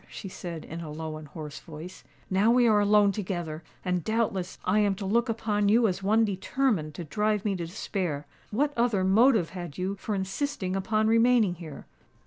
[0.09, 2.03] she said, in a low and hoarse voice.
[2.27, 6.95] "Now we are alone together—and doubtless I am to look upon you as one determined
[6.95, 8.25] to drive me to despair.
[8.49, 11.85] What other motive had you for insisting upon remaining here?"